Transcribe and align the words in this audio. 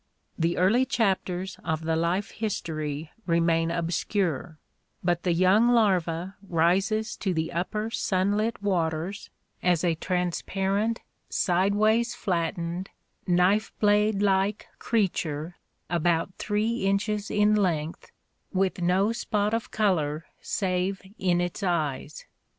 The 0.35 0.57
early 0.57 0.83
chapters 0.83 1.59
of 1.63 1.81
the 1.83 1.95
life 1.95 2.31
history 2.31 3.11
remain 3.27 3.69
obscure, 3.69 4.57
but 5.03 5.21
the 5.21 5.31
young 5.31 5.69
larva 5.69 6.37
rises 6.41 7.15
to 7.17 7.35
the 7.35 7.51
upper 7.53 7.91
sunlit 7.91 8.63
waters 8.63 9.29
as 9.61 9.83
a 9.83 9.93
transparent, 9.93 11.01
sideways 11.29 12.15
flattened, 12.15 12.89
knife 13.27 13.71
blade 13.79 14.23
like 14.23 14.65
creature, 14.79 15.57
about 15.87 16.33
three 16.39 16.77
inches 16.83 17.29
in 17.29 17.53
length, 17.53 18.09
with 18.51 18.81
no 18.81 19.11
spot 19.11 19.53
of 19.53 19.69
color 19.69 20.25
save 20.41 21.03
in 21.19 21.39
its 21.39 21.61
eyes. 21.61 22.25